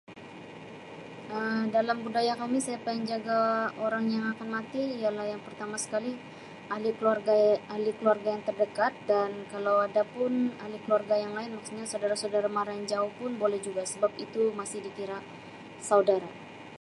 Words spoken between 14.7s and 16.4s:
dikira saudara.